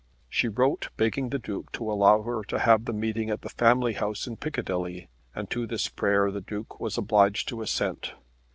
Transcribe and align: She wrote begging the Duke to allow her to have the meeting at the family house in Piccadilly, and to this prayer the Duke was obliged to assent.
She 0.27 0.47
wrote 0.47 0.89
begging 0.97 1.29
the 1.29 1.37
Duke 1.37 1.71
to 1.73 1.91
allow 1.91 2.23
her 2.23 2.43
to 2.45 2.57
have 2.57 2.85
the 2.85 2.91
meeting 2.91 3.29
at 3.29 3.43
the 3.43 3.49
family 3.49 3.93
house 3.93 4.25
in 4.25 4.35
Piccadilly, 4.35 5.09
and 5.35 5.47
to 5.51 5.67
this 5.67 5.89
prayer 5.89 6.31
the 6.31 6.41
Duke 6.41 6.79
was 6.79 6.97
obliged 6.97 7.47
to 7.49 7.61
assent. 7.61 8.15